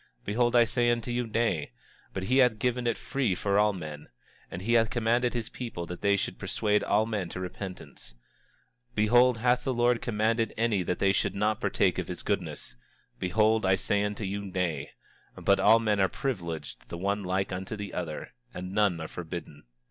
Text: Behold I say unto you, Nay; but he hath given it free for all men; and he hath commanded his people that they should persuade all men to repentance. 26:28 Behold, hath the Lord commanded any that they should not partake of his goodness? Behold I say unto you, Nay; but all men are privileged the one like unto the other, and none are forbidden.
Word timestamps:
Behold 0.25 0.55
I 0.55 0.63
say 0.63 0.89
unto 0.89 1.11
you, 1.11 1.27
Nay; 1.27 1.73
but 2.11 2.23
he 2.23 2.37
hath 2.37 2.57
given 2.57 2.87
it 2.87 2.97
free 2.97 3.35
for 3.35 3.59
all 3.59 3.71
men; 3.71 4.07
and 4.49 4.63
he 4.63 4.73
hath 4.73 4.89
commanded 4.89 5.35
his 5.35 5.47
people 5.47 5.85
that 5.85 6.01
they 6.01 6.17
should 6.17 6.39
persuade 6.39 6.83
all 6.83 7.05
men 7.05 7.29
to 7.29 7.39
repentance. 7.39 8.15
26:28 8.95 8.95
Behold, 8.95 9.37
hath 9.37 9.63
the 9.63 9.75
Lord 9.75 10.01
commanded 10.01 10.55
any 10.57 10.81
that 10.81 10.97
they 10.97 11.13
should 11.13 11.35
not 11.35 11.61
partake 11.61 11.99
of 11.99 12.07
his 12.07 12.23
goodness? 12.23 12.75
Behold 13.19 13.63
I 13.63 13.75
say 13.75 14.01
unto 14.03 14.23
you, 14.23 14.41
Nay; 14.43 14.89
but 15.35 15.59
all 15.59 15.77
men 15.77 15.99
are 15.99 16.09
privileged 16.09 16.89
the 16.89 16.97
one 16.97 17.21
like 17.23 17.51
unto 17.51 17.75
the 17.75 17.93
other, 17.93 18.33
and 18.55 18.73
none 18.73 18.99
are 18.99 19.07
forbidden. 19.07 19.65